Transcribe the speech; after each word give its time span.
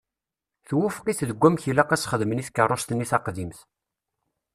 Twufeq-it 0.67 1.25
deg 1.29 1.43
amek 1.47 1.63
ilaq 1.71 1.89
ad 1.91 1.99
s-xedmen 2.01 2.41
i 2.41 2.43
tkeṛṛust-nni 2.47 3.05
taqdimt. 3.11 3.59